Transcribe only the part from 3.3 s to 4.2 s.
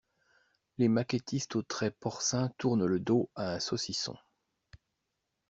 à un saucisson.